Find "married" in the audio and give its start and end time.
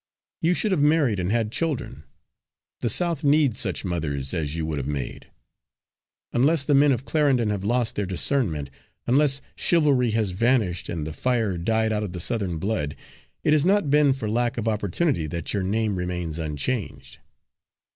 0.81-1.19